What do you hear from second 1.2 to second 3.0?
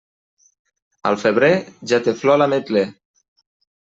febrer, ja té flor l'ametler.